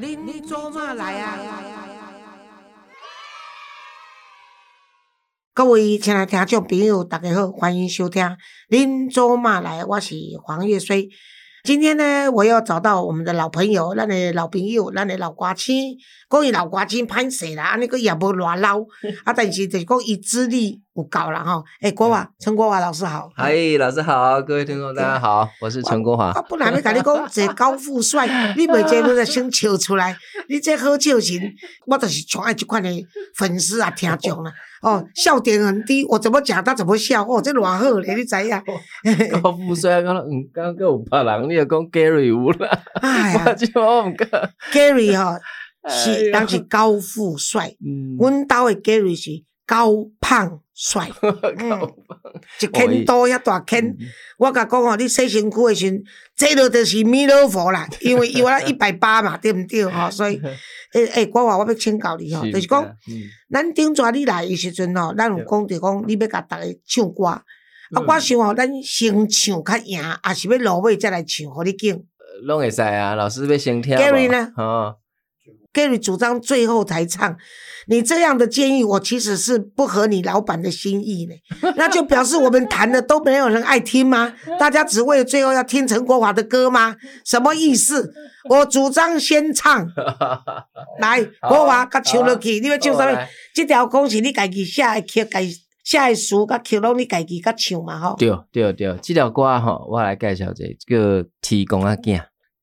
[0.00, 1.36] 恁做嘛来啊？
[5.52, 8.22] 各位亲爱的听众朋友，大家好，欢迎收听
[8.70, 10.14] 《恁做嘛来》，我是
[10.44, 11.08] 黄月水。
[11.64, 15.96] 今天呢，我要找到我们的老朋友，咱的老朋友，咱的老瓜青。
[16.30, 18.78] 讲伊老瓜青歹势啦，安尼个也无偌老，
[19.24, 21.64] 啊，但是就是讲伊资历有够啦吼。
[21.80, 23.30] 诶，国华，陈国华老师好。
[23.36, 26.32] 嗨，老师好，各位听众大家好，我是陈国华。
[26.34, 30.16] 我本来要甲你讲 这高富帅，你袂这你就先笑出来，
[30.48, 31.40] 你这好笑型，
[31.86, 32.90] 我就是宠爱这款的
[33.36, 34.52] 粉丝啊，听众啦。
[34.82, 39.40] 哦，笑点很低，我怎么讲他怎么笑，哦，这偌好咧，你知影？
[39.40, 42.68] 高富帅，刚刚嗯，刚刚有别人，你又讲 Gary 有啦，
[43.00, 43.44] 哎呀，
[43.76, 44.28] 我唔讲
[44.72, 45.38] Gary 吼
[45.88, 47.72] 是当是高富帅，
[48.18, 49.30] 阮兜的 Gary 是
[49.68, 51.10] 高胖帅，
[52.60, 53.94] 一千多遐大千，
[54.38, 56.02] 我甲讲哦，你洗身躯的时，
[56.34, 60.10] 这落就是弥勒佛啦， 因为因为一百八嘛，对毋对吼？
[60.10, 60.40] 所以。
[60.94, 62.82] 诶诶，我话我要请教你吼，就是讲，
[63.52, 67.42] 咱顶阵你来诶时阵吼，咱有讲着讲，你要甲逐个唱歌，啊，
[68.06, 72.02] 我想吼，咱先唱较赢，还是要落尾再来唱，互你敬。
[72.44, 73.94] 拢会使啊，老师要先听。
[73.98, 74.50] Gary 呢？
[74.56, 74.96] 哦。
[75.78, 77.36] Gary 主张最后才唱，
[77.86, 81.34] 你这样的建议我其实是不合你老板的心意呢。
[81.76, 84.32] 那就表示我们谈的都没有人爱听吗？
[84.58, 86.96] 大家只为了最后要听陈国华的歌吗？
[87.24, 88.12] 什么意思？
[88.48, 89.86] 我主张先唱，
[90.98, 93.26] 来国华甲唱落去，你要唱什么？
[93.54, 95.40] 这条歌是你家己写的曲，家
[95.84, 98.16] 写的词甲曲拢你家己甲唱嘛吼。
[98.18, 102.20] 对对对，这条歌吼，我来介绍一下，叫天公阿囝。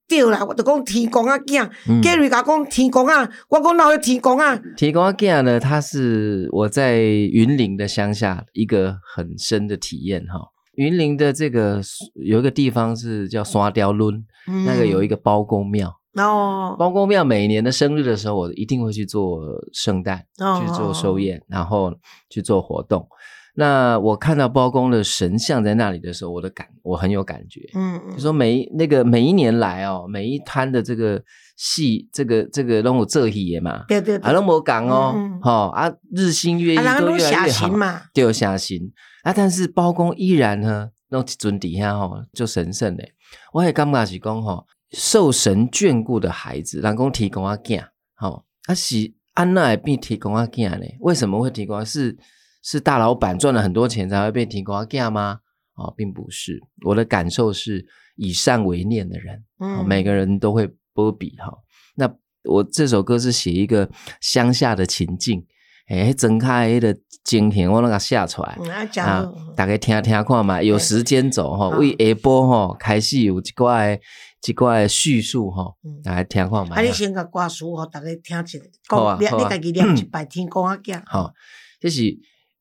[0.07, 1.67] 对啦，我就讲天公啊囝
[2.01, 4.55] ，Gary 甲讲天公啊，我讲哪有天公啊？
[4.77, 5.59] 天公啊囝呢？
[5.59, 10.39] 他是我在云林的乡下一个很深的体验哈。
[10.75, 11.81] 云林的这个
[12.13, 14.25] 有一个地方是叫刷雕轮，
[14.65, 16.75] 那个有一个包公庙哦。
[16.77, 19.39] 包公庙每年的生日的时候，我一定会去做
[19.73, 21.93] 圣诞，去做寿宴，然后
[22.29, 23.07] 去做活动。
[23.57, 27.61] 那我看到包公的神像在那里的时候，我的感我很有感觉。
[27.73, 31.23] 嗯，就说每那个每一年来哦，每一摊的这个
[31.55, 38.91] 戏，这个这个让我这一嘛，对对，啊，那么讲哦，哈啊，日新月异都越来越好嘛，就下行
[39.23, 39.31] 啊。
[39.33, 43.13] 但是包公依然呢，那尊底下哈就神圣嘞。
[43.53, 47.81] 我也感觉是讲吼，受神眷顾的孩子，人公提供阿囝，
[48.15, 50.85] 好，他是安娜并提供阿囝呢？
[50.99, 51.85] 为什么会提供？
[51.85, 52.17] 是
[52.65, 55.39] 是大老板赚了很多钱才会被提供啊吗？
[55.75, 56.59] 哦，并不是。
[56.83, 61.53] 我的感受是以善为念的人，嗯，每个人都会波比哈。
[61.93, 62.11] 那
[62.45, 63.87] 我这首歌是写一个
[64.19, 65.45] 乡下的情境，
[65.89, 68.57] 哎，睁开的景象我那个写出来
[69.03, 70.59] 啊，大家听听看嘛。
[70.63, 73.99] 有时间走哈，为下播哈开始有一块
[74.47, 75.65] 一块叙述哈，
[76.03, 76.75] 大家听看嘛。
[76.75, 78.59] 啊，你先个歌词哈，大家听一下，
[78.89, 81.03] 讲你你家己念一百天讲啊 讲。
[81.05, 81.31] 好，
[81.79, 82.17] 这是。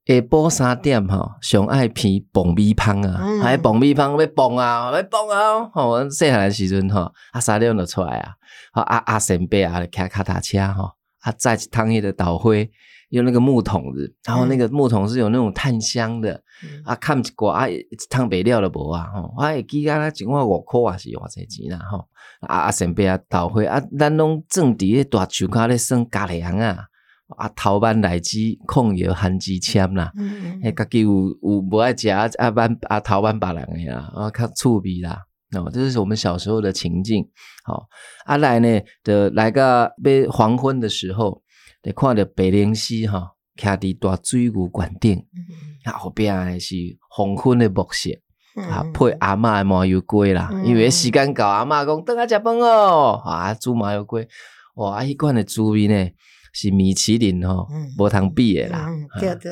[0.06, 3.40] 下晡三点吼，上爱片蹦米芳啊！
[3.42, 5.64] 还蹦米芳要蹦啊，要蹦啊！
[5.72, 8.32] 吼，细汉的时阵吼，啊三点就出来啊！
[8.72, 10.90] 啊啊啊神伯啊，开卡踏车吼，
[11.22, 12.70] 啊载一汤迄个导灰，
[13.08, 16.38] 用那个木桶子，然后那个木桶是有那种炭香的，
[16.84, 17.66] 啊看一寡啊
[18.10, 19.06] 汤白了都无啊！
[19.14, 21.82] 吼，我会记啊，一碗五箍啊是偌济钱啦！
[21.90, 22.06] 吼，
[22.40, 26.84] 啊啊神伯啊导灰啊，咱拢种伫咧大树骹咧算家粮啊！
[27.36, 30.12] 啊，头班来支控油含支签啦，
[30.62, 31.10] 诶，家己有
[31.42, 32.28] 有无爱食啊？
[32.50, 35.22] 班啊，头班别人诶啦，啊，较趣味啦。
[35.56, 37.24] 哦，这是我们小时候的情境。
[37.64, 37.86] 好，
[38.26, 41.42] 啊来呢，的来个要黄昏的时候，
[41.80, 45.24] 得看着白灵溪哈，徛伫大水牛馆顶，
[45.84, 46.74] 啊后边诶是
[47.08, 48.10] 黄昏的暮色，
[48.68, 54.26] 啊配阿嬷诶麻油鸡啦，因为时间到，阿嬷讲等下食饭哦，啊煮麻油鸡，
[54.74, 56.10] 哇，迄款诶滋味呢。
[56.54, 57.66] 是米其林吼，
[57.98, 58.88] 无通比的啦，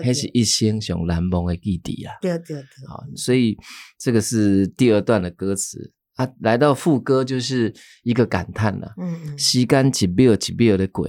[0.05, 2.13] 还是一生上难忘的记忆啦。
[2.23, 3.59] 对对对，好，所以
[3.99, 8.95] 这个是第二段的歌词啊，来到副歌就是一个感叹了。
[8.99, 11.09] 嗯，时间一秒一秒的过，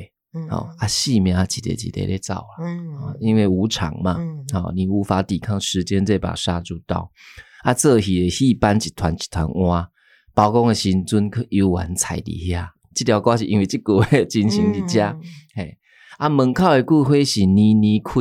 [0.50, 2.66] 好啊，生命一点一点的走了。
[2.66, 4.18] 嗯，因为无常嘛，
[4.52, 7.12] 好，你无法抵抗时间这把杀猪刀。
[7.62, 9.88] 啊，这戏戏班一团一团换，
[10.34, 15.16] 包公的新尊去游玩彩底下，这条歌是因为这句话进行的加，
[15.54, 15.78] 嘿。
[16.18, 18.14] 啊，门口的旧火是年年开，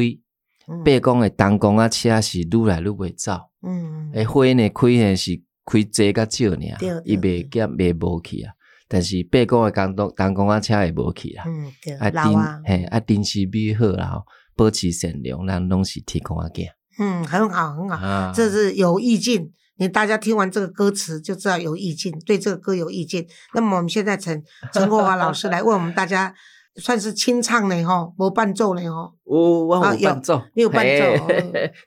[0.85, 3.33] 八公的灯光啊，车是愈来愈袂走。
[3.63, 6.67] 嗯，诶，花呢开呢是开济甲少呢，
[7.05, 8.53] 伊袂减袂无去啊。
[8.89, 11.45] 但是八公的灯光灯光啊，车会无去啊。
[11.47, 14.23] 嗯，对，啊，老啊，嘿，啊，电视美好啦，吼，
[14.55, 16.67] 保持善良，咱拢是天公啊，囝。
[16.99, 19.51] 嗯，很好，很好，这是有意境。
[19.77, 23.27] 你大家听完这个歌词就知道有意境，对这个歌有意境。
[23.55, 24.41] 那么我们现在请
[24.73, 26.33] 陈国华老师来问我们大家
[26.77, 29.13] 算是清唱呢吼，无伴奏呢吼。
[29.25, 31.05] 我我有伴奏，你有伴奏。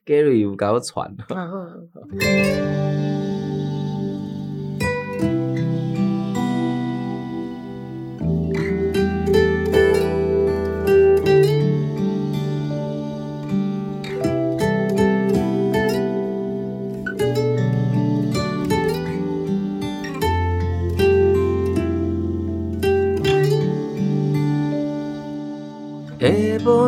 [0.05, 1.15] Gary 有搞传。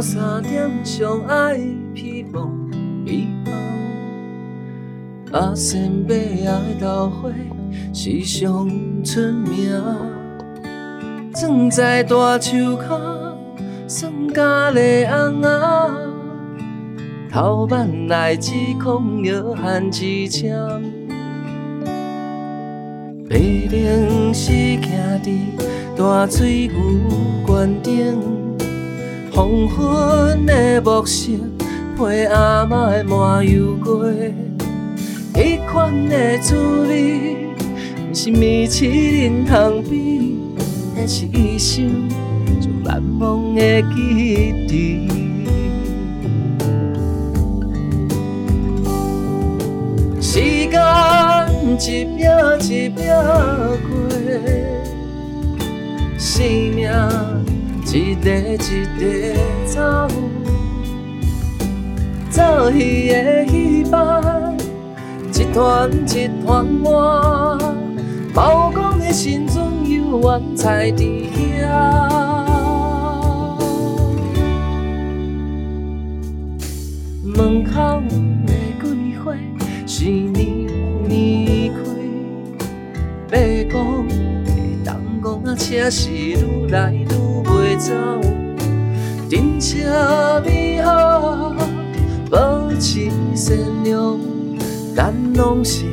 [0.01, 1.57] 三点，上爱
[1.93, 2.49] 披风
[3.05, 3.53] 美梦。
[5.31, 7.29] 阿仙伯仔的豆花
[7.93, 8.69] 是上
[9.03, 9.71] 出名，
[11.33, 13.37] 装在大树脚，
[13.87, 15.91] 酸咖喱红啊。
[17.31, 20.83] 头版来只空药含一针，
[23.29, 25.37] 白灵是徛伫
[25.97, 26.77] 大水牛
[27.45, 28.46] 关顶。
[29.37, 31.31] 黄昏的暮色，
[31.95, 34.33] 陪阿嬷的麻油粿，
[35.31, 36.55] 迄款的滋
[36.87, 37.53] 味，
[38.09, 40.39] 不是米其林通比，
[40.95, 42.09] 那是一生
[42.59, 45.07] 最难忘的记忆。
[50.19, 50.71] 时间
[51.79, 53.21] 一秒一秒
[53.85, 54.09] 过，
[56.17, 56.43] 生
[56.73, 57.36] 命。
[57.97, 59.01] 一个一个
[59.65, 59.81] 走，
[62.29, 64.55] 走去的希望，
[65.33, 67.57] 一团一团满，
[68.35, 71.25] 包公的心中犹原在伫
[71.59, 71.65] 遐。
[77.23, 77.99] 门口
[78.45, 79.33] 玫瑰花，
[79.87, 80.67] 是年
[81.07, 81.75] 年开，
[83.31, 84.51] 白讲的
[84.85, 87.36] 灯光啊，车是愈来愈。
[87.77, 87.93] 走，
[89.29, 89.85] 珍惜
[90.43, 91.53] 美好，
[92.31, 94.19] 保持善良，
[94.95, 95.83] 咱拢是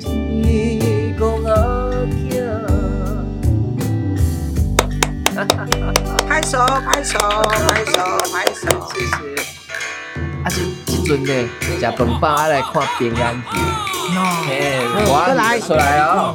[0.00, 1.54] 天公阿
[2.02, 2.34] 囝。
[6.26, 7.96] 拍手，拍手，拍手，
[8.32, 9.14] 拍手，谢谢。
[10.42, 11.30] 啊，即即阵呢，
[11.78, 13.40] 食饭饱来看平安戏。
[14.16, 14.18] 哦，
[15.06, 16.34] 过来，出来哦。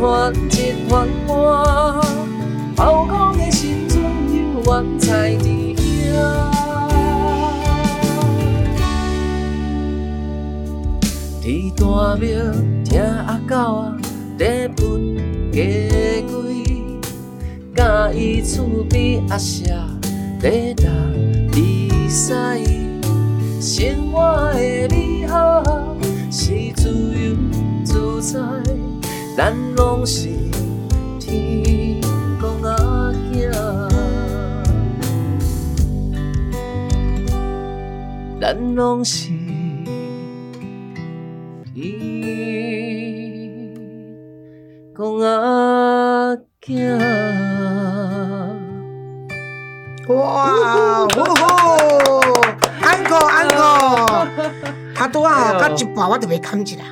[0.00, 2.00] 一团一团满，
[2.74, 4.00] 包空的心中
[4.32, 6.16] 犹原在伫遐。
[11.42, 11.44] 伫
[11.76, 11.84] 大
[12.16, 12.24] 庙
[12.82, 13.94] 听阿狗啊，
[14.38, 14.80] 在分。
[15.52, 15.60] 家
[16.30, 16.64] 规，
[17.74, 19.64] 甲伊厝边阿舍
[20.40, 20.84] 在打
[21.52, 22.58] 比赛，
[23.60, 25.62] 生活的美好
[26.30, 27.36] 是自由
[27.84, 28.38] 自在，
[29.36, 30.28] 咱拢是
[31.18, 32.00] 天
[32.40, 33.50] 公阿囝，
[38.40, 39.30] 咱拢是。
[44.94, 46.98] 公阿囝，
[50.08, 51.40] 哇，呼呼，
[52.82, 53.56] 安哥安哥，
[54.94, 56.84] 他拄啊吼，到一半我就要扛起来，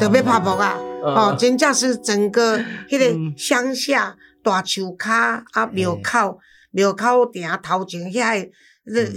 [0.00, 2.58] 就要拍步啊，哦，真正是整个
[2.88, 6.38] 迄个乡下大树骹啊庙口
[6.70, 8.50] 庙口顶头前遐。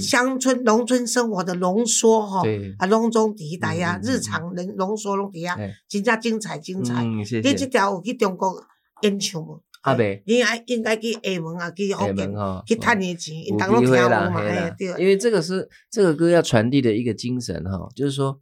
[0.02, 2.42] 乡村、农村生活的浓缩哈，
[2.78, 7.06] 啊，隆中地带呀，日常浓浓缩拢底下，真正精彩精彩。
[7.06, 7.24] 你
[7.56, 8.62] 这条有去中国
[9.04, 9.64] 演唱无？
[9.80, 10.22] 啊未？
[10.26, 12.34] 应该应该去厦门啊，去福建
[12.68, 14.30] 去赚点钱，有机会啦，
[14.78, 14.90] 对。
[15.00, 18.42] 因为这个是这个歌要传递的一个精神哈，就是说，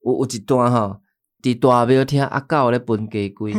[0.00, 0.98] 我我一段哈。
[1.42, 3.52] 伫大庙听阿狗咧分鸡龟，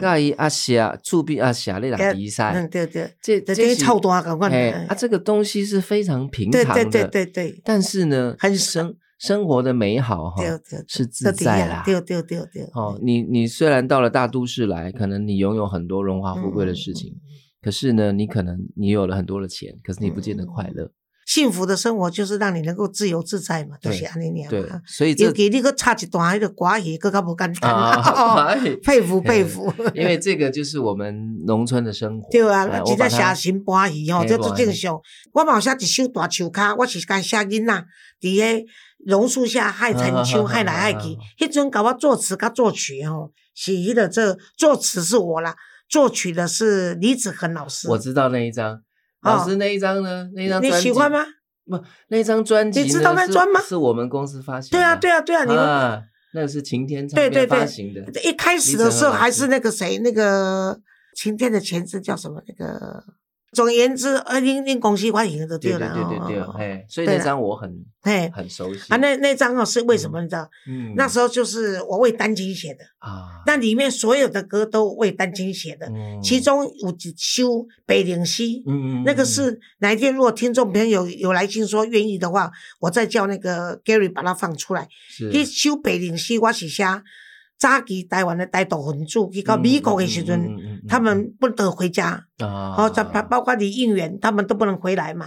[0.00, 4.70] 甲伊阿霞厝边阿霞咧来比赛，嗯对对，这这是臭大感觉。
[4.88, 10.42] 啊，这个东西是非常平常的，对对对对但是呢，很生生活的美好哈，
[10.86, 11.82] 是自在啦。
[11.84, 12.62] 对对对对。
[12.74, 17.14] 哦，你你虽然到了大都市来，可能你拥有很多荣华富贵的事情，
[17.60, 20.90] 可是呢，你可能你有了很多的钱，可是你不见得快乐。
[21.26, 27.98] 幸福的生活就是让你能够自由自在嘛，就是安尼样对，所以尤其你个插一段迄个寡语，更加不简单，
[28.82, 29.72] 佩服佩服。
[29.94, 32.28] 因为这个就是我们农村的生活。
[32.30, 35.00] 对啊，直接写新欢喜吼，这都正常。
[35.32, 37.84] 我冇写一首大树卡，我是干写囡仔，
[38.20, 38.66] 伫个
[39.06, 41.16] 榕树下害成秋，害来害去。
[41.42, 45.54] 迄阵搞我作词甲作曲哦，是伊的这作词是我啦，
[45.88, 47.88] 作曲的是李子恒老师。
[47.88, 48.82] 我知道那一张。
[49.24, 50.28] 老师那一张呢？
[50.34, 51.24] 那张你喜欢吗？
[51.66, 53.60] 不，那张专辑你知道那专吗？
[53.60, 54.70] 是我们公司发行。
[54.70, 56.02] 对啊，对啊，对啊，你啊，
[56.34, 58.00] 那个是晴天唱片发行的。
[58.22, 60.78] 一开始的时候还是那个谁，那个
[61.16, 62.42] 晴天的前身叫什么？
[62.46, 63.02] 那个。
[63.54, 68.96] 总而言之，二零零公司发行的对了，对对对对，哎，所以那张我很哎很熟悉啊。
[68.96, 70.50] 那那张哦是为什么你知道？
[70.68, 73.40] 嗯，那时候就是我为丹青写的啊。
[73.46, 75.88] 那里面所有的歌都为丹青写的，
[76.22, 77.44] 其中有几首
[77.86, 84.88] 《北岭西》，嗯嗯，那个是哪一天如果听众朋友有来信说愿意的话，我再叫那个 Gary 把它放出来。
[85.08, 87.04] 是，一首《北岭西》我写下。
[87.56, 95.26] 早期台湾的大多分子去到美国的时阵，他们不得回家，哦，再包包括李应元，他们都不能回来嘛。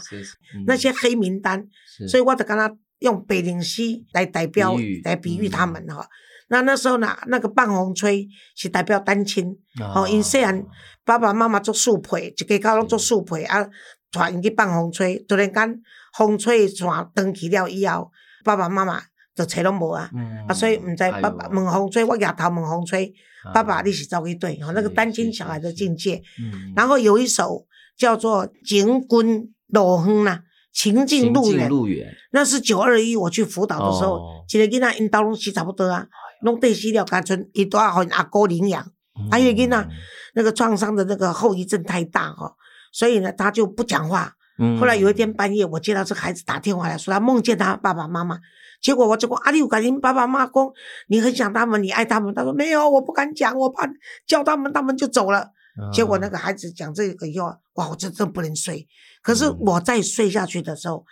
[0.68, 1.66] 那些黑名单，
[2.08, 6.06] 所以我就跟他用北灵溪来代表来比喻他们哈。
[6.50, 9.58] 那那时候呢，那个棒红吹是代表单亲，
[9.96, 10.64] 哦，因虽然
[11.06, 13.68] 爸爸妈妈做树陪，一家家拢做树陪啊，
[14.12, 15.82] 带因去放风吹，突然间
[16.16, 18.12] 风吹线断去了以后，
[18.44, 19.02] 爸爸妈妈。
[19.38, 20.10] 就找拢无啊，
[20.48, 23.14] 啊，所以毋知爸爸问风吹，我举头问风吹，
[23.54, 26.20] 爸爸你是走去对，吼，那个单亲小孩的境界。
[26.76, 27.64] 然后有一首
[27.96, 30.40] 叫做《情君路远》呐，
[30.74, 31.70] 《情境路远》，
[32.32, 36.08] 那是九二一我去辅导的时候，一个囡仔因兜拢死差不多啊，
[36.42, 38.84] 拢对死了，干脆伊都要互阿哥领养。
[39.30, 39.88] 还有囡仔
[40.34, 42.52] 那个创伤的那个后遗症太大哈，
[42.92, 44.34] 所以呢他就不讲话。
[44.80, 48.40] 后来有一天半夜，我接到这个孩子打电话来说，他梦见他爸爸妈妈。
[48.82, 50.72] 结果我就讲，阿丽有感情，爸爸妈妈讲，
[51.08, 52.34] 你很想他们，你爱他们。
[52.34, 53.88] 他说没有，我不敢讲，我怕
[54.26, 55.52] 叫他们，他们就走了。
[55.94, 58.88] 结果那个孩子讲这个以后，哇，我真真不能睡。
[59.22, 61.06] 可是我再睡下去的时候，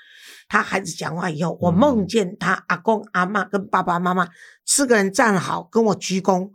[0.48, 4.28] 他孩子讲话以后，我梦见他阿公阿妈跟爸爸妈妈
[4.66, 6.50] 四个人站好跟我鞠躬，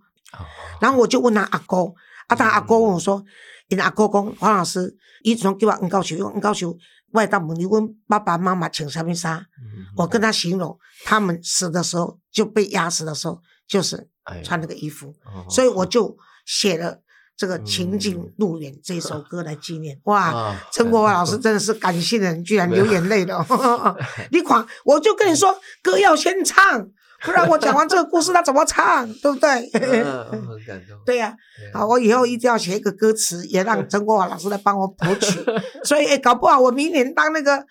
[0.81, 1.95] 然后我就问他阿公，
[2.27, 3.23] 啊，他阿公问我说，
[3.69, 6.77] 你阿公讲黄老师，以前叫我恩高修，恩高修。
[7.13, 9.47] 外道母，你问爸爸妈妈请什么纱？
[9.97, 14.09] 我跟他形容，他们死的时候就被压死的时候，就是
[14.45, 15.15] 穿那个衣服，
[15.49, 17.01] 所以我就写了
[17.37, 19.99] 这个《情景路远》这首歌来纪念。
[20.05, 23.45] 哇，陈国华老师真的是感性的人，居然流眼泪了。
[24.31, 26.89] 你狂，我就跟你说， 歌要先唱。
[27.23, 29.71] 不然我讲完这个故事，他怎么唱， 对不对？
[29.73, 30.99] 很感动。
[31.05, 31.37] 对呀，
[31.73, 35.41] 好，我以后一定要写一个歌词，也让陈国华老师来帮我谱曲。
[35.85, 37.65] 所以，搞不好我明年当那个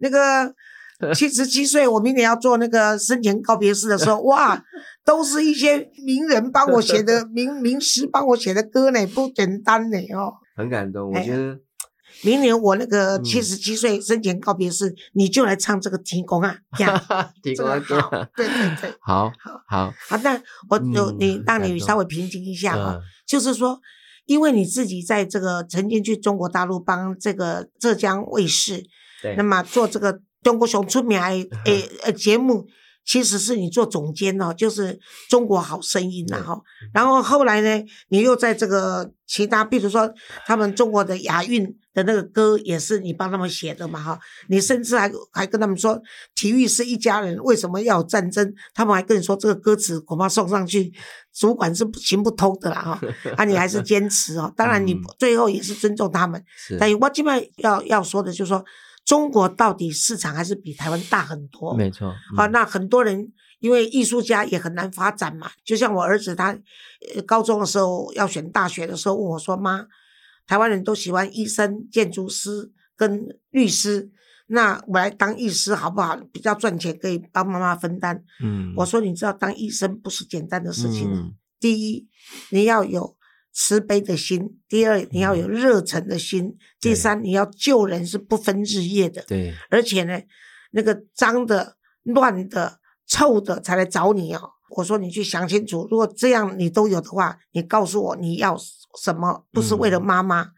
[0.00, 0.54] 那个
[1.14, 4.62] 七十七岁，我明年要做那个生前告别式的时候，哇，
[5.04, 10.34] 都是一些名人帮我写的名名诗，帮我写的歌呢，不简单呢哦。
[10.56, 11.58] 很感动，我觉得。
[12.22, 16.58] 明年我那个七十七岁生前告别式，你就来唱这个 《提供啊，
[17.42, 18.46] 提供歌，对。
[18.46, 19.62] 对对， 好好。
[19.68, 19.94] 好。
[20.08, 23.80] 好，那我就你让你稍微平静一下哈，就是说，
[24.24, 28.84] 因为你自己在这个曾经去中国大陆帮这个浙江卫视，
[29.36, 32.66] 那么做这个中国熊出名诶诶 节目。
[33.06, 34.98] 其实是你做总监哦，就是
[35.30, 40.12] 中国好声音然后，然后后来呢，你又在这个其他，比如说
[40.44, 46.02] 他们中国的亚运的那个歌也是你帮他们写的嘛哈，你甚至还还跟他们说
[46.34, 48.52] 体育是一家人，为什么要战争？
[48.74, 50.92] 他们还跟你说这个歌词恐怕送上去
[51.32, 53.00] 主管是行不通的啦哈，
[53.38, 56.42] 啊你还是坚持哦，当然你最后也是尊重他们，
[56.80, 58.64] 但我基本要要说的就是说。
[59.06, 62.12] 中国到底市场还是比台湾大很多，没错。
[62.36, 65.48] 啊，那很多人因为艺术家也很难发展嘛。
[65.64, 66.58] 就像我儿子，他
[67.24, 69.86] 高中的时候要选大学的时候，问我说：“妈，
[70.44, 74.10] 台湾人都喜欢医生、建筑师跟律师，
[74.48, 76.16] 那我来当医师好不好？
[76.32, 81.32] 比较赚钱，可以帮妈妈分担。”嗯，我说：“你知道当医生不是简单的事情。
[81.60, 82.08] 第一，
[82.50, 83.15] 你要有。”
[83.58, 89.24] 慈悲的心，第二你要有热忱的心，第三你要救人是不分日夜的。
[89.26, 90.20] 对，而且呢，
[90.72, 94.50] 那个脏的、乱的、臭的才来找你哦。
[94.76, 98.54] 我说你去想清楚，如果这样你都有的话，你告诉我你要
[99.02, 99.46] 什么？
[99.50, 100.50] 不是为了妈妈。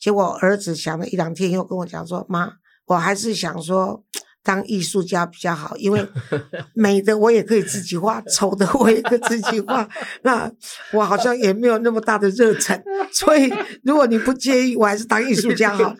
[0.00, 2.54] 结果儿子想了一两天，又跟我讲说：“妈，
[2.86, 4.04] 我还是想说。”
[4.42, 6.06] 当艺术家比较好，因为
[6.74, 9.86] 美的我也可以自己画， 丑的我也可以自己画。
[10.22, 10.50] 那
[10.92, 12.82] 我好像也没有那么大的热忱，
[13.12, 13.52] 所以
[13.84, 15.94] 如果你不介意，我还是当艺术家好。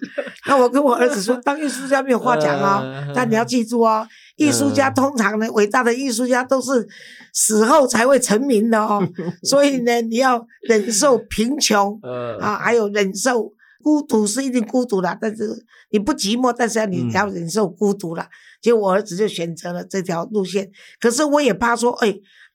[0.47, 2.83] 那我跟我儿子说，当艺术家没有话讲啊，
[3.15, 4.07] 但你要记住哦，
[4.37, 6.89] 艺术家通常呢，伟大的艺术家都是
[7.35, 9.07] 死后才会成名的哦。
[9.43, 12.01] 所以呢，你要忍受贫穷
[12.41, 13.53] 啊，还有忍受。
[13.83, 18.27] 孤独是一定孤独的，但是你不寂寞，但是你要忍受孤独了。
[18.63, 20.71] 结果我儿子就选择了这条路线，
[21.01, 22.15] 可是我也怕说，哎，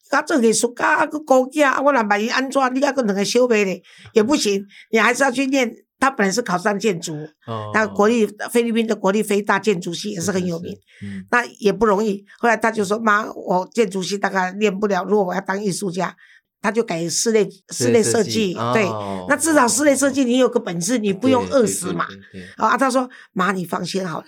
[0.10, 3.82] 他这艺术家个高价，我来把你安装，你那个两个修呗的
[4.13, 5.72] 也不行，你还是要去念。
[5.98, 7.15] 他本来是考上建筑，
[7.74, 10.77] 那国立菲律宾的国立非大建筑系也是很有名，
[11.32, 12.24] 那也不容易。
[12.38, 16.15] 后来他就说：“妈，我建筑系大概念不了，如果我要当艺术家。”
[16.65, 18.89] 他就改室内室内设计，对，
[19.29, 22.07] 那至少室内设计你有个本事，你不用饿死嘛。
[22.57, 24.25] 啊，他说妈，你放心好了，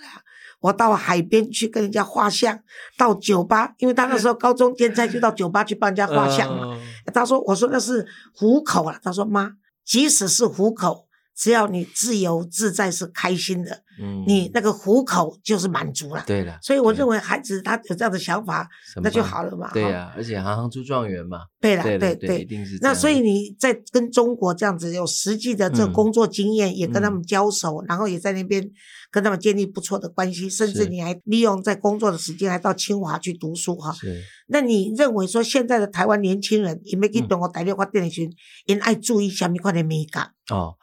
[0.60, 2.60] 我到海边去跟人家画像，
[2.96, 6.78] 到酒吧，因为他那时候高中兼差就到酒吧去帮人家画像嘛。
[7.12, 9.00] 他说，我说那是糊口了。
[9.02, 9.50] 他说妈，
[9.84, 11.07] 即使是糊口。
[11.38, 16.24] 只要你自由自在是开心的，嗯，你那个糊口就是满足了。
[16.26, 18.68] 对的，所以我认为孩子他有这样的想法，
[19.02, 19.70] 那就好了嘛。
[19.72, 21.42] 对呀，而且行行出状元嘛。
[21.60, 22.76] 对了，对对，一定是。
[22.80, 28.68] 那所以你在跟中国这样子有实际的这工作经验，也跟他们交手，然后也在那边
[29.12, 33.92] 跟他们建立不错的关系，甚至你还利用在工作的时间还到清华去读书哈。
[33.92, 34.20] 是。
[34.48, 38.28] 那你认为说现在的台湾年轻人，有没有去懂我台电话电讯，
[38.66, 40.32] 应爱注意什么块的美感？
[40.50, 40.74] 哦。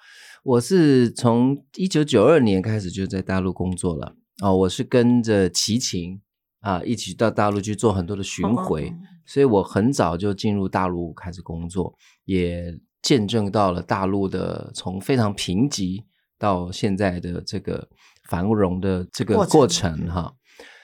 [0.45, 6.21] 我是从一九九二年开始就在大陆工作了哦，我是跟着齐秦
[6.59, 8.93] 啊一起到大陆去做很多的巡回，
[9.25, 16.03] 所以我很早就进入大陆开始工作，也见证到了大陆的从非常贫瘠
[16.37, 17.89] 到现在的这个
[18.29, 20.35] 繁荣的这个过程哈。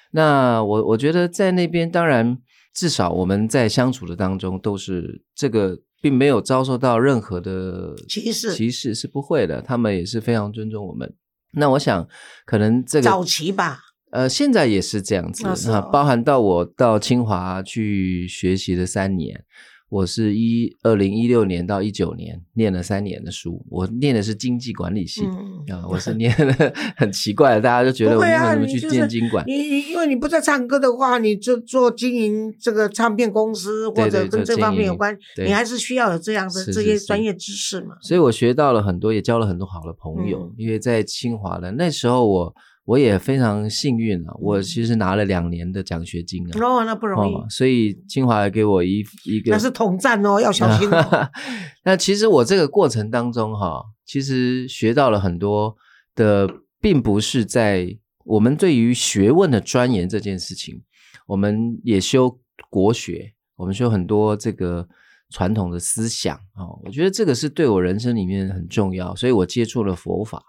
[0.09, 2.39] 那我我觉得在那边，当然
[2.73, 5.81] 至少我们在相处的当中都是这个。
[6.01, 9.61] 并没有遭受到任何的歧视，歧视是不会的。
[9.61, 11.13] 他们也是非常尊重我们。
[11.53, 12.07] 那我想，
[12.45, 13.79] 可能这个早期吧，
[14.11, 15.79] 呃，现在也是这样子啊。
[15.79, 19.45] 包含到我到清华去学习的三年。
[19.91, 25.25] 我是一二零一六年到一九年念了三年的书，我念的是经济管理系
[25.67, 29.43] 啊，我 是念的很奇怪，大家就觉得我为什么去念经管？
[29.45, 35.13] 你你因为你不在唱歌的话，你就做经营这个唱片公司或者跟这方面有关，
[35.45, 37.97] 你还是需要有这样的这些专业知识嘛。
[38.01, 42.55] 所以我学到了很多，也交了很多好的朋友，因为在清华的那时候我。
[42.85, 44.33] 我也非常幸运啊！
[44.39, 47.33] 我其实拿了两年的奖学金啊，哦，那不容易。
[47.47, 50.89] 所以清华给我一一个，那是统战哦，要小心。
[51.85, 55.75] 那其实我这个过程当中哈，其实学到了很多
[56.15, 56.49] 的，
[56.81, 57.87] 并不是在
[58.25, 60.81] 我们对于学问的钻研这件事情，
[61.27, 62.39] 我们也修
[62.71, 64.87] 国学，我们修很多这个
[65.29, 66.65] 传统的思想啊。
[66.83, 70.43] 我觉得这个是对我人生里面很重要，所以我接触了佛法，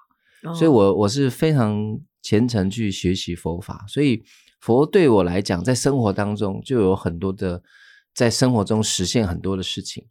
[0.55, 2.01] 所以我我是非常。
[2.23, 4.23] 虔诚去学习佛法，所以
[4.61, 7.61] 佛对我来讲，在生活当中就有很多的，
[8.15, 10.07] 在生活中实现很多的事情。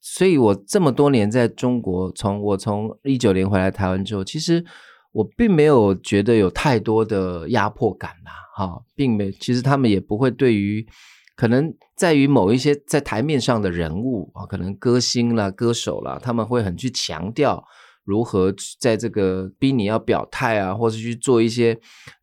[0.00, 4.64] 所以我这么多年在中国，从我从一九年回来台湾之后，其实
[5.10, 9.32] 我并没有觉得有太多的压迫感呐，哈，并没。
[9.32, 10.86] 其实他们也不会对于
[11.34, 17.64] 可能在于某一些在台面上的人物啊，可能歌星啦、歌手啦，他们会很去强调。
[18.06, 21.78] 如何在这个逼你要表态啊，或者去做一些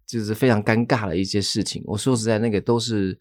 [0.08, 1.84] 就是非常尴尬的一些事情？
[1.86, 3.16] 我说实在，那个都是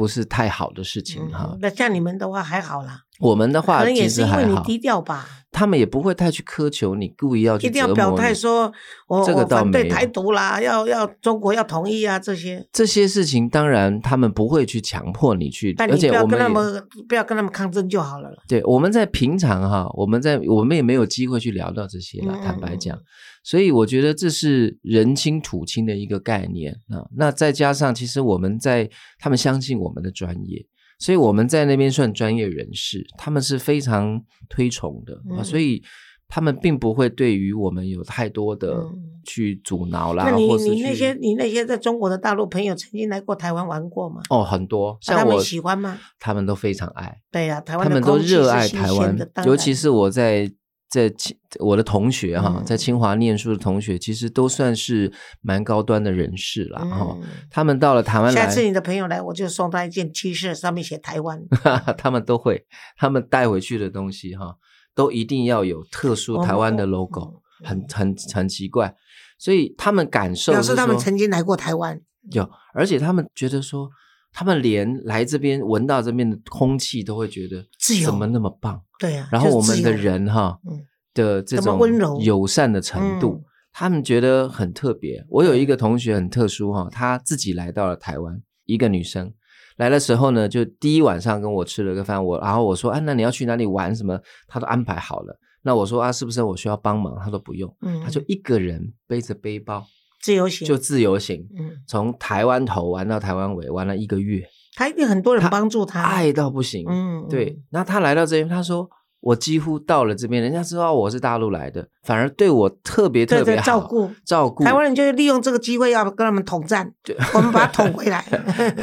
[0.00, 1.54] 不是太好的事情哈。
[1.60, 3.02] 那像你们的话还好啦。
[3.20, 5.28] 我们的话，可能也是因为你低调吧。
[5.52, 8.72] 他们也不会太去苛求你，故意要去一定要表态说，
[9.08, 18.30] 我我反对台独啦，要要中国要同意啊，这些这些事情，当然他们不会去强迫你去，而且我们不要跟他们不要跟他们抗争就好了。
[18.48, 22.96] 对，我们在平常哈，我们在我们也没有机会去聊到这些了，坦白讲，
[23.42, 27.06] 所以我觉得这是人亲土亲的一个概念啊。
[27.16, 30.66] 那再加上，其实我们在他们相信我们的专业。
[30.98, 35.82] 所以我们在那边算专业人士，他们是非常推崇的啊，所以
[36.28, 38.84] 他们并不会对于我们有太多的
[39.24, 40.24] 去阻挠啦。
[40.28, 44.20] 那你你那些你那些在中国的大陆朋友曾经来过台湾玩过吗？
[44.28, 45.98] 哦，很多，像他们喜欢吗？
[46.18, 47.22] 他们都非常爱。
[47.32, 50.52] 对呀，台湾他们都热爱台湾，尤其是我在。
[50.90, 57.16] 在清我的同学哈，在清华念书的同学，其实都算是蛮高端的人士了哈。
[57.48, 61.40] 他们到了台湾来，下次你的朋友来，我就送他一件 T 恤，上面写台湾。
[61.96, 64.56] 他们都会，他们带回去的东西哈，
[64.94, 68.92] 都一定要有特殊台湾的 logo，很很很奇怪。
[69.38, 72.00] 所以他们感受，表示他们曾经来过台湾。
[72.32, 73.88] 有，而且他们觉得说，
[74.32, 77.64] 他们连来这边闻到这边的空气都会觉得
[78.04, 78.80] 怎么那么棒？
[78.98, 79.28] 对呀。
[79.30, 80.80] 然后我们的人哈嗯
[81.12, 85.24] 的这种温柔友善的程度嗯，他们觉得很特别。
[85.28, 89.32] 我有一个同学很特殊哈，她自己来到了台湾，一个女生。
[89.76, 94.20] 来的时候呢，就第一晚上跟我吃了个饭，我然后我说啊，那你要去哪里玩什么？
[94.46, 95.36] 她都安排好了。
[95.62, 97.18] 那我说啊，是不是我需要帮忙？
[97.18, 99.84] 她说不用，嗯，她就一个人背着背包
[100.20, 104.42] 自由行，就自由行，嗯，从台湾头玩到台湾尾，玩了一个月，
[104.76, 106.84] 他一定很多人帮助他，爱到不行。
[106.88, 108.88] 嗯，对，那他来到这边，他说
[109.20, 114.10] 我几乎到了这边，人家知道我是大陆来的，反而对我特别特对对别，照顾。
[114.24, 114.64] 照顾。
[114.64, 116.92] 台湾人就是利用这个机会要跟他们统战，
[117.34, 118.24] 我们把他捅回来。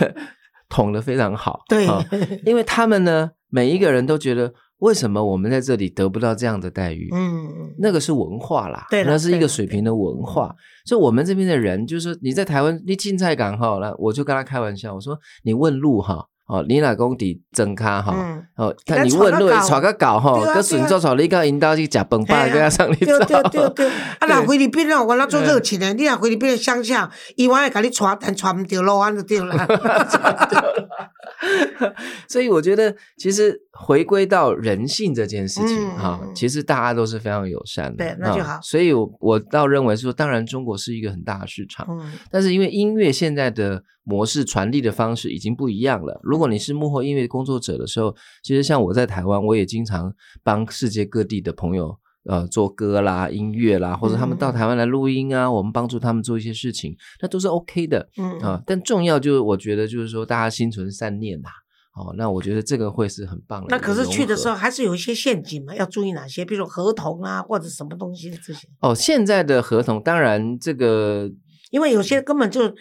[0.69, 1.61] 捅的非常好。
[1.69, 1.87] 对。
[1.87, 2.03] 啊
[2.45, 7.09] 因为他们呢，每一个人都觉得，为什么我们在这里得不到这样的待遇？
[7.11, 10.53] 嗯，那个是文化啦，对啦那是一个水平的文化。
[10.85, 23.41] 所以，我们这边的人，就是你在台湾，你进菜港哈，那我就跟他开玩笑，我说你问路哈，哦，你老公底真卡哈，嗯哦，看你问路带带个搞哈，跟顺走走你到引导去食饭吧，嘿啊跟他上你对对走。
[23.49, 23.89] 对对，
[24.21, 29.67] 啊，若菲律宾哦，我那做热情的，你若菲律宾的乡下，伊往会甲你带，但带唔着路，安就对啦。
[32.27, 37.97] 所以我觉得，其实回归到人性这件事情嗯哈、嗯其实大家都是非常友善的。
[37.97, 46.19] 对那就啊好所以我，我倒认为说，当然中国是一个很大的市场，嗯但是因为音乐现在的模式传递的方式已经不一样了。
[46.23, 51.97] 如果你是幕后音乐工作者的时候，其实像我在台湾，我也经常帮世界各地的朋友。
[52.27, 58.09] 呃，做歌啦、音乐啦，或者他们到嗯台湾来录音啊，我们帮助他们做一些事情，那都是 OK 的。
[58.17, 61.47] 嗯啊，但重要就是我觉得就是说大家心存善念呐、
[61.95, 63.67] 哦，那我觉得这个会是很棒的。
[63.69, 66.43] 那可是去的时候，还是有一些陷阱嘛，要注意哪些？
[66.43, 68.67] 比如说合同啊，或者什么东西这些。
[68.81, 71.31] 哦，现在的合同当然这个
[71.71, 72.73] 因为有些根本就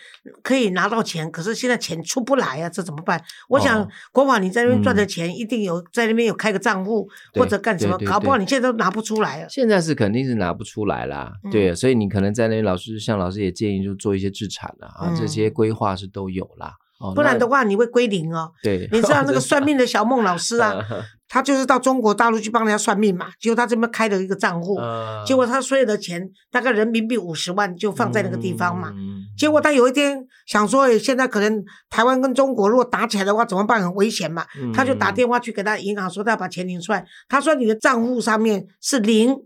[0.42, 3.20] 可以拿到钱，可是现在钱出不来啊，这怎么办？
[3.48, 9.46] 我想哦国宝你在那边赚的嗯钱，一定有在那边有开个账户或者干什么，搞不好你现在都拿不出来啊。
[9.48, 16.74] 现在是肯定是拿不出来啦，嗯对，所以你可能在那边老师像老师也建议就做一些自产啊，啊这些嗯规划是都有啦。
[16.98, 18.50] 哦，不然的话，你会归零哦。
[18.62, 20.74] 对，你知道 那个算命的小孟老师啊，
[21.28, 28.92] 他就是到中国大陆去帮人家算命嘛，结果他这边开了一个账户，呃结果他所有的钱大概人民币五十万就放在那个地方嘛。
[28.96, 33.82] 嗯结果他有一天想说，诶现在可能台湾跟中国如果打起来的话怎么办？
[33.82, 34.46] 很危险嘛。
[34.58, 39.36] 嗯他就打电话去给他银行说他要把钱领出来，他说你的账户上面是零，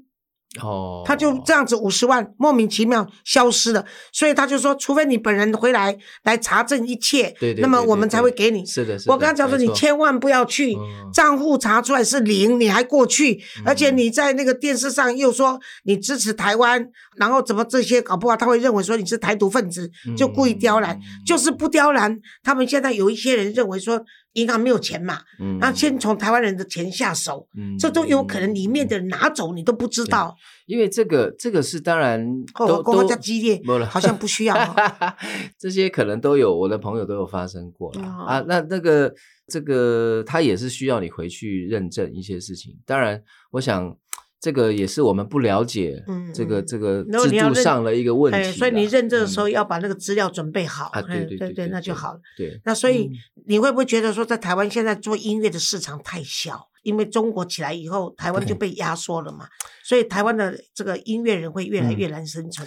[0.61, 8.67] 哦，他就这样子五十万莫名其妙消失了，所以他就说，除非你本人回来来查证一切，对对，那么我们才会给你。
[8.67, 11.11] 是的，是的我刚才讲说，你千万不要去嗯。
[11.13, 16.85] 账户查出来是零，你还过去，而且嗯你在那个电视上又说你支持台湾，
[17.17, 22.19] 然后怎么这些搞不好他会认为说你是台独分子，就故意刁难，嗯就是不刁难。
[22.43, 24.03] 他们现在有一些人认为说
[24.35, 30.37] 银行没有钱嘛，嗯那先从台湾人的钱下手，嗯这都有可能里面的人拿走你都不知道。
[30.67, 32.21] 因为这个这个是当然
[32.55, 34.75] 哦，都都我讲话较激烈没了，好像不需要哦。
[35.59, 38.45] 这些可能都有，我的朋友都有发生过啦、哦啊。
[38.47, 39.13] 那那个
[39.49, 42.79] 这个，他也是需要你回去认证一些事情。
[42.87, 43.97] 当然，我想
[44.41, 50.87] 这个也是我们不了解嗯这个、嗯这个制度上的一个问题、哎，所以你认证的时候嗯要把那个资料准备好。
[50.87, 52.21] 啊，哎对对对那就好了。。
[52.37, 53.13] 对，那所以嗯
[53.47, 56.69] 你会不会觉得说，在台湾现在做音乐的市场太小？
[56.83, 59.47] 因为中国起来以后，台湾就被压缩了嘛，
[59.85, 62.67] 所以台湾的这个音乐人会越来越难生存。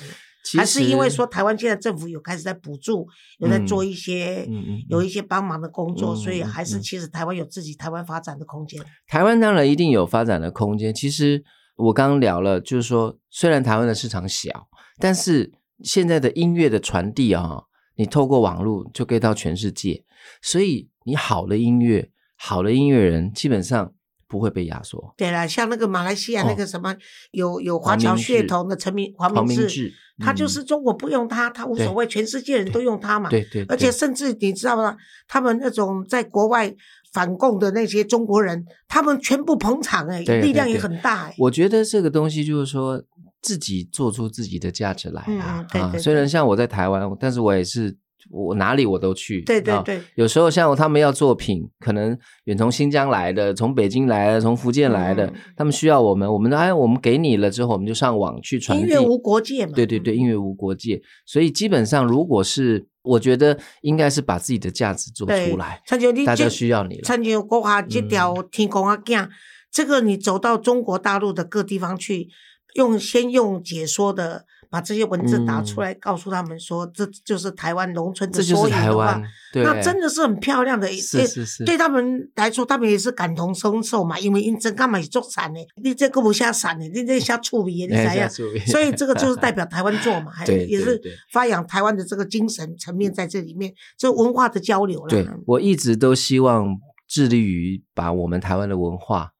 [0.56, 3.08] 还是因为实说台湾现在政府有开始在补助，
[3.40, 8.80] 有在做一些、嗯嗯嗯有一些帮忙的工作，嗯所以还是其实台湾有自己台湾发展的空间。
[9.08, 10.94] 台湾当然一定有发展的空间。
[10.94, 11.44] 其实
[11.76, 14.68] 我刚刚聊了，就是说，虽然台湾的市场小，
[15.00, 15.52] 但是
[15.84, 17.64] 现在的音乐的传递啊，
[17.96, 20.04] 你透过网络就可以到全世界，
[20.42, 23.94] 所以你好的音乐、好的音乐人，基本上
[24.28, 25.14] 不会被压缩。
[25.18, 26.96] 对了，像那个马来西亚哦那个什么、
[27.32, 33.30] 有有华侨血志统的陈明黄黄明志，他就嗯是中国不用他，他无所谓，全世界人都用他嘛。
[33.30, 34.96] 对对，而且甚至你知道吗？
[35.28, 36.74] 他们那种在国外
[37.14, 43.02] 反共的那些中国人，他们全部捧场哎、对力量也很大哎、我觉得这个东西就是说，
[43.42, 45.98] 自己做出自己的价值来嗯啊嗯对对啊！
[46.00, 47.96] 虽然像我在台湾，但是我也是
[48.30, 49.42] 我哪里我都去。
[49.42, 58.84] 啊对对对有时候像他们要作品，可能远从新疆来的，从北京来的，从福建来的，嗯他们需要我们，我们哎，我们给你了之后，我们就上网去传递。
[58.84, 59.74] 音乐无国界嘛。
[59.76, 65.82] 对对对，音乐无国界，所以基本上如果是，我觉得应该是把自己的价值做出来，
[66.26, 67.02] 大家需要你了。
[67.04, 69.28] 参照国华这条嗯天空啊镜，
[69.72, 72.30] 这个你走到中国大陆的各地方去，
[72.76, 79.22] 用先用解说的把这些文字打出来，告诉他们说，这就是台湾农村的缩影的话，
[79.54, 80.88] 那真的是很漂亮的。
[80.88, 88.28] 是是是，对他们来说，他们也是感同身受嘛，因为因真干嘛是做伞的，你这个不下伞的，你这下处理，你怎样？
[88.66, 91.00] 所以这个就是代 表台湾做嘛，还也是
[91.32, 95.08] 发扬台湾的这个精神层面在这里面，这文化的交流了。
[95.08, 96.76] 对我一直都希望
[97.08, 99.33] 致力于把我们台湾的文化。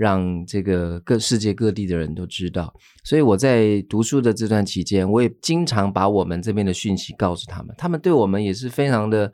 [0.00, 2.72] 让这个各世界各地的人都知道，
[3.04, 9.30] 所以我在读书的这段期间，我也经常把我们这边的讯息告诉他们，他们对我们也是非常的。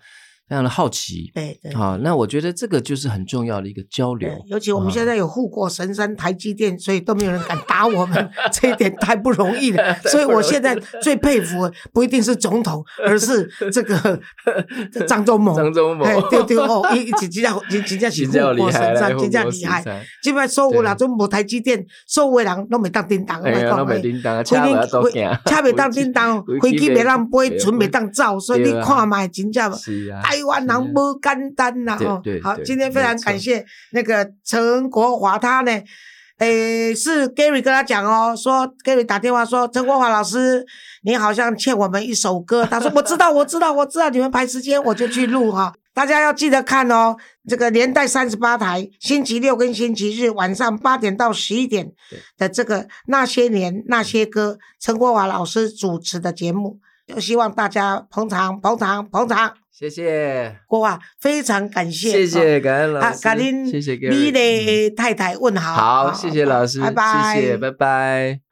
[0.48, 4.30] 非常的好奇，对对，好，那我觉得这个就是很重要的一个交流。
[4.46, 9.94] 尤其我们现在有护国神山台积电，所以都没有人敢打我们，这一点太不容易了。
[10.06, 14.20] 所以我现在最佩服不一定是总统，而是这个
[15.08, 15.56] 张忠谋。
[15.56, 19.82] 张忠谋，对对哦，一一直叫一直叫是护国神山，真正厉害。
[20.22, 24.56] 基本所有那种无台积电，所有人都没当叮当，没讲没叮当，车
[25.60, 29.72] 没当叮当，飞机没当飞，船没当造，所以你看嘛，真正。
[30.36, 31.96] 台湾人不简单呐！
[32.00, 35.72] 哦，好，今天非常感谢那个陈国华，他呢，
[36.38, 40.64] 诶，是 Gary 跟他讲哦，说 Gary 打电话说，陈国华老师，
[41.02, 42.66] 你好像欠我们一首歌。
[42.66, 45.72] 他说我知道，我知道，我知道，你们排时间我就去录哈。
[45.94, 47.16] 大家要记得看哦，
[47.48, 51.90] 这个年代三十八台，星期六跟星期日晚上八点到十一点
[52.36, 59.54] 的这个那些年那些歌，陈国华老师主持的节目，就希望大家捧场捧场捧场。
[59.78, 60.56] 谢谢。
[60.66, 68.45] 郭华，非常感谢，谢谢感恩老师，感恩谢谢你的太太问好，好，谢谢老师，拜拜，谢谢，拜拜。